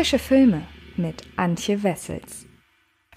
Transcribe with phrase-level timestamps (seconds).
[0.00, 2.46] Frische Filme mit Antje Wessels.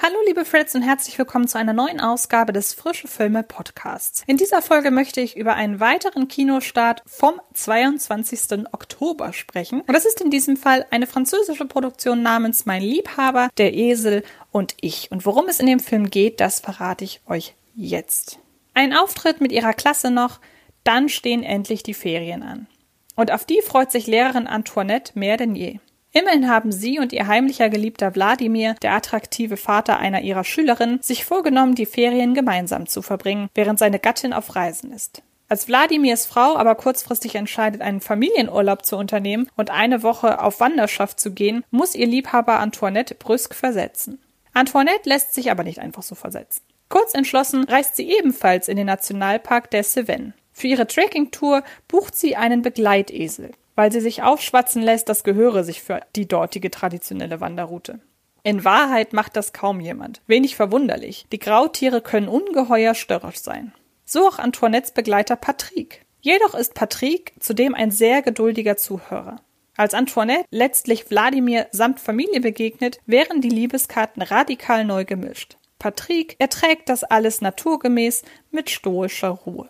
[0.02, 4.22] Hallo liebe Freds und herzlich willkommen zu einer neuen Ausgabe des Frische Filme Podcasts.
[4.28, 8.68] In dieser Folge möchte ich über einen weiteren Kinostart vom 22.
[8.74, 9.80] Oktober sprechen.
[9.80, 14.22] Und das ist in diesem Fall eine französische Produktion namens Mein Liebhaber, der Esel
[14.52, 15.10] und ich.
[15.10, 18.40] Und worum es in dem Film geht, das verrate ich euch jetzt.
[18.74, 20.42] Ein Auftritt mit ihrer Klasse noch,
[20.84, 22.68] dann stehen endlich die Ferien an.
[23.16, 25.80] Und auf die freut sich Lehrerin Antoinette mehr denn je.
[26.16, 31.26] Immerhin haben sie und ihr heimlicher Geliebter Wladimir, der attraktive Vater einer ihrer Schülerinnen, sich
[31.26, 35.24] vorgenommen, die Ferien gemeinsam zu verbringen, während seine Gattin auf Reisen ist.
[35.50, 41.20] Als Wladimirs Frau aber kurzfristig entscheidet, einen Familienurlaub zu unternehmen und eine Woche auf Wanderschaft
[41.20, 44.20] zu gehen, muss ihr Liebhaber Antoinette brüsk versetzen.
[44.54, 46.62] Antoinette lässt sich aber nicht einfach so versetzen.
[46.90, 50.34] Kurz entschlossen reist sie ebenfalls in den Nationalpark der Cevennes.
[50.52, 55.82] Für ihre Trekkingtour bucht sie einen Begleitesel weil sie sich aufschwatzen lässt, das gehöre sich
[55.82, 58.00] für die dortige traditionelle Wanderroute.
[58.44, 60.22] In Wahrheit macht das kaum jemand.
[60.28, 61.26] Wenig verwunderlich.
[61.32, 63.74] Die Grautiere können ungeheuer störrisch sein.
[64.06, 66.06] So auch Antoinettes Begleiter Patrick.
[66.20, 69.42] Jedoch ist Patrick zudem ein sehr geduldiger Zuhörer.
[69.76, 75.58] Als Antoinette letztlich Wladimir samt Familie begegnet, wären die Liebeskarten radikal neu gemischt.
[75.80, 79.68] Patrick erträgt das alles naturgemäß mit stoischer Ruhe.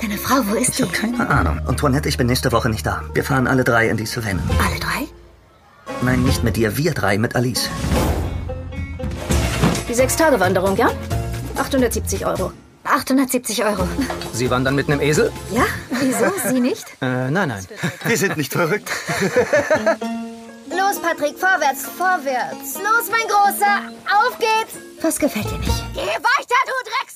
[0.00, 1.60] Deine Frau, wo ist ich Ich habe keine Ahnung.
[1.66, 3.02] Antoinette, ich bin nächste Woche nicht da.
[3.14, 4.42] Wir fahren alle drei in die Cevennes.
[4.64, 5.08] Alle drei?
[6.02, 6.76] Nein, nicht mit dir.
[6.76, 7.68] Wir drei mit Alice.
[9.88, 10.90] Die Sechs-Tage-Wanderung, ja?
[11.56, 12.52] 870 Euro.
[12.84, 13.86] 870 Euro.
[14.32, 15.30] Sie wandern mit einem Esel?
[15.52, 15.64] Ja,
[16.00, 16.32] wieso?
[16.48, 16.86] Sie nicht?
[17.02, 17.66] Äh, nein, nein.
[18.04, 18.88] Wir sind nicht verrückt.
[20.70, 22.74] Los, Patrick, vorwärts, vorwärts.
[22.76, 24.78] Los, mein Großer, auf geht's.
[25.02, 25.84] Was gefällt dir nicht?
[25.94, 27.09] Geh weiter, du Drecksesel!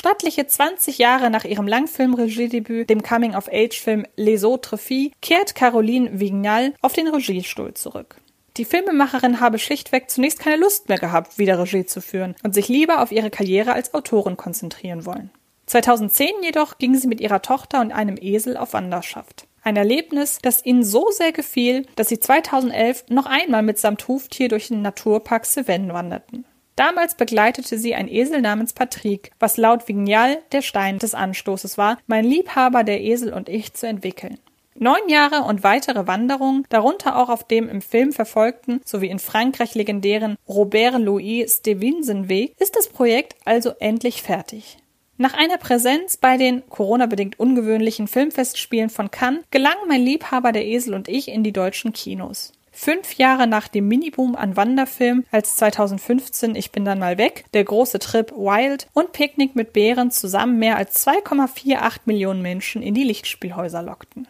[0.00, 6.94] Stattliche 20 Jahre nach ihrem Langfilm-Regiedebüt, dem Coming-of-Age-Film Les Autres Filles, kehrt Caroline Vignal auf
[6.94, 8.16] den Regiestuhl zurück.
[8.56, 12.68] Die Filmemacherin habe schlichtweg zunächst keine Lust mehr gehabt, wieder Regie zu führen und sich
[12.68, 15.28] lieber auf ihre Karriere als Autorin konzentrieren wollen.
[15.66, 19.46] 2010 jedoch ging sie mit ihrer Tochter und einem Esel auf Wanderschaft.
[19.62, 24.48] Ein Erlebnis, das ihnen so sehr gefiel, dass sie 2011 noch einmal mit samt Huftier
[24.48, 26.46] durch den Naturpark Cevennes wanderten.
[26.80, 31.98] Damals begleitete sie ein Esel namens Patrick, was laut Vignal der Stein des Anstoßes war,
[32.06, 34.38] mein Liebhaber der Esel und ich zu entwickeln.
[34.76, 39.74] Neun Jahre und weitere Wanderungen, darunter auch auf dem im Film verfolgten sowie in Frankreich
[39.74, 44.78] legendären Robert Louis Stevenson-Weg, ist das Projekt also endlich fertig.
[45.18, 50.94] Nach einer Präsenz bei den Corona-bedingt ungewöhnlichen Filmfestspielen von Cannes gelang mein Liebhaber der Esel
[50.94, 52.54] und ich in die deutschen Kinos.
[52.82, 57.62] Fünf Jahre nach dem Miniboom an Wanderfilmen, als 2015 Ich bin dann mal weg, der
[57.62, 63.04] große Trip Wild und Picknick mit Bären zusammen mehr als 2,48 Millionen Menschen in die
[63.04, 64.26] Lichtspielhäuser lockten.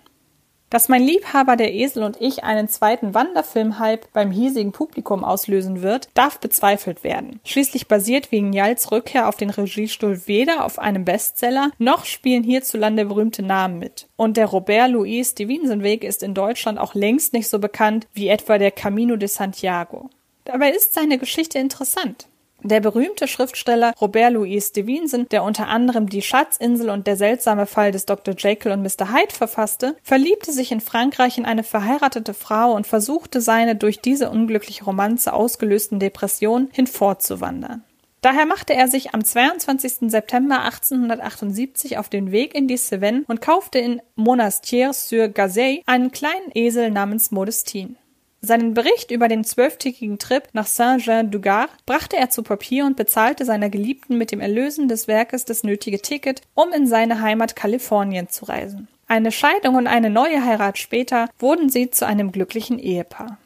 [0.71, 6.09] Dass mein Liebhaber der Esel und ich einen zweiten Wanderfilm-Hype beim hiesigen Publikum auslösen wird,
[6.15, 7.41] darf bezweifelt werden.
[7.45, 13.05] Schließlich basiert wegen Jals Rückkehr auf den Regiestuhl weder auf einem Bestseller, noch spielen hierzulande
[13.05, 14.07] berühmte Namen mit.
[14.15, 18.57] Und der Robert Louis Stevenson-Weg ist in Deutschland auch längst nicht so bekannt wie etwa
[18.57, 20.09] der Camino de Santiago.
[20.45, 22.30] Dabei ist seine Geschichte interessant.
[22.63, 27.91] Der berühmte Schriftsteller Robert Louis Stevenson, der unter anderem Die Schatzinsel und der seltsame Fall
[27.91, 28.35] des Dr.
[28.37, 29.13] Jekyll und Mr.
[29.13, 34.31] Hyde verfasste, verliebte sich in Frankreich in eine verheiratete Frau und versuchte seine durch diese
[34.31, 37.83] unglückliche Romanze ausgelösten Depressionen hinfortzuwandern.
[38.21, 40.11] Daher machte er sich am 22.
[40.11, 46.91] September 1878 auf den Weg in die Cevennes und kaufte in Monastier-sur-Gazeille einen kleinen Esel
[46.91, 47.95] namens Modestine.
[48.43, 53.69] Seinen Bericht über den zwölftägigen Trip nach Saint-Jean-du-Gard brachte er zu Papier und bezahlte seiner
[53.69, 58.47] Geliebten mit dem Erlösen des Werkes das nötige Ticket, um in seine Heimat Kalifornien zu
[58.47, 58.89] reisen.
[59.07, 63.39] Eine Scheidung und eine neue Heirat später wurden sie zu einem glücklichen Ehepaar.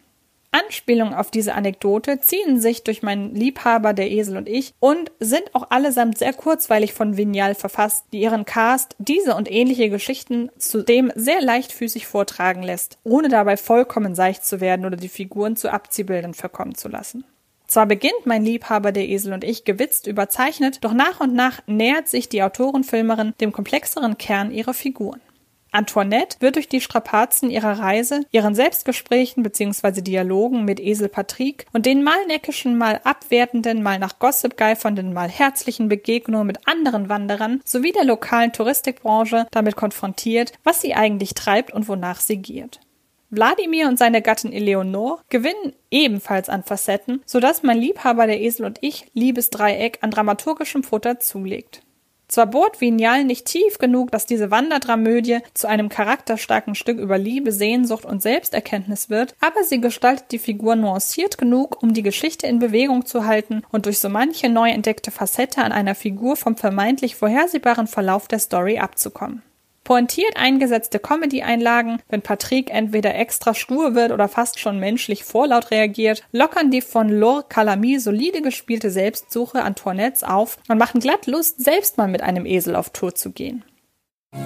[0.54, 5.53] Anspielungen auf diese Anekdote ziehen sich durch meinen Liebhaber der Esel und ich und sind
[5.53, 11.10] auch allesamt sehr kurzweilig von Vignal verfasst, die ihren Cast diese und ähnliche Geschichten zudem
[11.17, 16.34] sehr leichtfüßig vortragen lässt, ohne dabei vollkommen seicht zu werden oder die Figuren zu Abziehbildern
[16.34, 17.25] verkommen zu lassen.
[17.67, 22.06] Zwar beginnt mein Liebhaber der Esel und ich gewitzt überzeichnet, doch nach und nach nähert
[22.06, 25.20] sich die Autorenfilmerin dem komplexeren Kern ihrer Figuren.
[25.75, 30.03] Antoinette wird durch die Strapazen ihrer Reise, ihren Selbstgesprächen bzw.
[30.03, 35.29] Dialogen mit Esel Patrick und den mal neckischen, mal abwertenden, mal nach Gossip geifernden, mal
[35.29, 41.73] herzlichen Begegnungen mit anderen Wanderern sowie der lokalen Touristikbranche damit konfrontiert, was sie eigentlich treibt
[41.73, 42.81] und wonach sie giert.
[43.31, 48.79] Wladimir und seine Gattin Eleonore gewinnen ebenfalls an Facetten, sodass mein Liebhaber der Esel und
[48.81, 51.82] ich Liebesdreieck an dramaturgischem Futter zulegt.
[52.34, 57.52] Zwar bohrt Vignal nicht tief genug, dass diese Wanderdramödie zu einem charakterstarken Stück über Liebe,
[57.52, 62.58] Sehnsucht und Selbsterkenntnis wird, aber sie gestaltet die Figur nuanciert genug, um die Geschichte in
[62.58, 67.14] Bewegung zu halten und durch so manche neu entdeckte Facette an einer Figur vom vermeintlich
[67.14, 69.44] vorhersehbaren Verlauf der Story abzukommen.
[69.84, 76.25] Pointiert eingesetzte Comedy-Einlagen, wenn Patrick entweder extra stur wird oder fast schon menschlich vorlaut reagiert,
[76.32, 81.98] lockern die von Laure Calamy solide gespielte Selbstsuche Antoinettes auf und machen glatt Lust, selbst
[81.98, 83.62] mal mit einem Esel auf Tour zu gehen.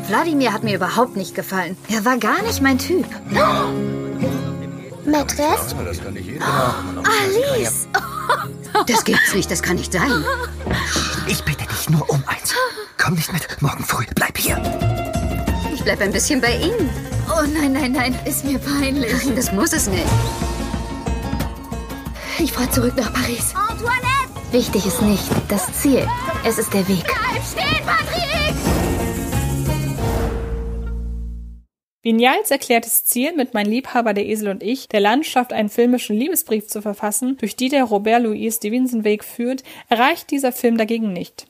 [0.09, 1.77] Wladimir hat mir überhaupt nicht gefallen.
[1.89, 3.07] Er war gar nicht mein Typ.
[5.05, 5.77] Mätresse?
[7.05, 7.89] Alice!
[8.87, 10.11] Das gibt's nicht, das kann nicht sein.
[11.27, 12.55] Ich bitte dich nur um eins.
[12.97, 14.05] Komm nicht mit, morgen früh.
[14.15, 14.57] Bleib hier.
[15.89, 16.91] Ich bleib ein bisschen bei Ihnen.
[17.31, 19.11] Oh nein, nein, nein, ist mir peinlich.
[19.35, 20.05] Das muss es nicht.
[22.39, 23.55] Ich fahr zurück nach Paris.
[23.55, 24.53] Antoinette!
[24.53, 26.07] Wichtig ist nicht das Ziel.
[26.45, 27.05] Es ist der Weg.
[27.05, 28.55] Bleib stehen, Patrick!
[32.03, 36.67] Vignals erklärtes Ziel, mit Mein Liebhaber, der Esel und ich, der Landschaft einen filmischen Liebesbrief
[36.67, 41.47] zu verfassen, durch die der Robert Louis Stevenson Weg führt, erreicht dieser Film dagegen nicht.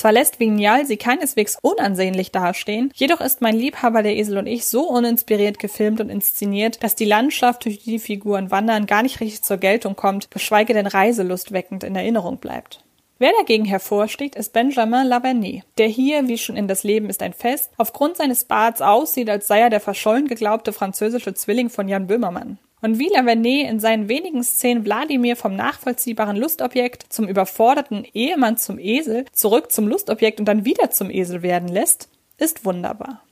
[0.00, 4.64] Zwar lässt Vignal sie keineswegs unansehnlich dastehen, jedoch ist mein Liebhaber der Esel und ich
[4.64, 9.20] so uninspiriert gefilmt und inszeniert, dass die Landschaft, durch die die Figuren wandern, gar nicht
[9.20, 12.82] richtig zur Geltung kommt, geschweige denn reiselustweckend in Erinnerung bleibt.
[13.18, 17.34] Wer dagegen hervorsticht, ist Benjamin Lavernet, der hier, wie schon in Das Leben ist ein
[17.34, 22.06] Fest, aufgrund seines Barts aussieht, als sei er der verschollen geglaubte französische Zwilling von Jan
[22.06, 22.56] Böhmermann.
[22.82, 28.78] Und wie Lavernet in seinen wenigen Szenen Wladimir vom nachvollziehbaren Lustobjekt zum überforderten Ehemann zum
[28.78, 33.22] Esel, zurück zum Lustobjekt und dann wieder zum Esel werden lässt, ist wunderbar.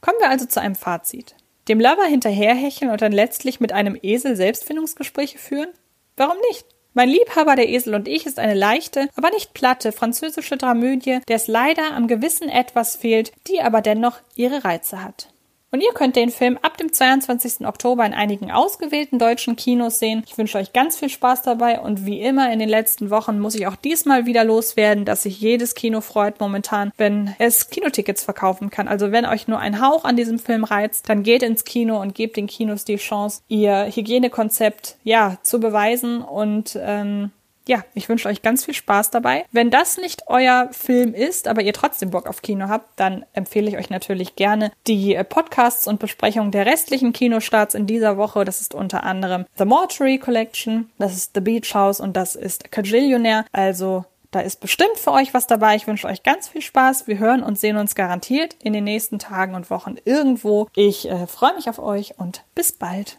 [0.00, 1.34] Kommen wir also zu einem Fazit.
[1.68, 5.70] Dem Lover hinterherhecheln und dann letztlich mit einem Esel Selbstfindungsgespräche führen?
[6.16, 6.66] Warum nicht?
[6.92, 11.36] Mein Liebhaber, der Esel und ich ist eine leichte, aber nicht platte französische Dramödie, der
[11.36, 15.33] es leider am gewissen etwas fehlt, die aber dennoch ihre Reize hat.
[15.74, 17.66] Und ihr könnt den Film ab dem 22.
[17.66, 20.22] Oktober in einigen ausgewählten deutschen Kinos sehen.
[20.24, 23.56] Ich wünsche euch ganz viel Spaß dabei und wie immer in den letzten Wochen muss
[23.56, 28.70] ich auch diesmal wieder loswerden, dass sich jedes Kino freut momentan, wenn es Kinotickets verkaufen
[28.70, 28.86] kann.
[28.86, 32.14] Also wenn euch nur ein Hauch an diesem Film reizt, dann geht ins Kino und
[32.14, 37.32] gebt den Kinos die Chance, ihr Hygienekonzept ja zu beweisen und ähm,
[37.66, 39.44] ja, ich wünsche euch ganz viel Spaß dabei.
[39.52, 43.68] Wenn das nicht euer Film ist, aber ihr trotzdem Bock auf Kino habt, dann empfehle
[43.68, 48.44] ich euch natürlich gerne die äh, Podcasts und Besprechungen der restlichen Kinostarts in dieser Woche.
[48.44, 52.70] Das ist unter anderem The Mortuary Collection, das ist The Beach House und das ist
[52.70, 53.46] Cajillionaire.
[53.52, 55.76] Also da ist bestimmt für euch was dabei.
[55.76, 57.06] Ich wünsche euch ganz viel Spaß.
[57.06, 60.68] Wir hören und sehen uns garantiert in den nächsten Tagen und Wochen irgendwo.
[60.74, 63.18] Ich äh, freue mich auf euch und bis bald.